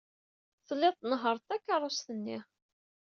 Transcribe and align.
Telliḍ 0.67 0.93
tnehhṛeḍ 0.97 1.43
takeṛṛust-nni. 1.47 2.37